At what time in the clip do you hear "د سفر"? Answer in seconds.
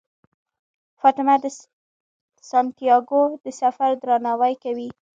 3.43-3.91